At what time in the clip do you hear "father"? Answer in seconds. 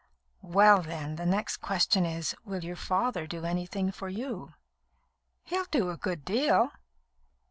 2.75-3.27